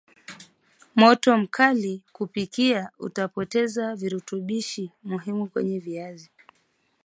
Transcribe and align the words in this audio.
moto 0.95 1.37
mkali 1.37 2.03
kupikia 2.11 2.89
utapoteza 2.99 3.95
virutubishi 3.95 4.91
muhimu 5.03 5.47
kwenye 5.49 5.79
viazi 5.79 6.31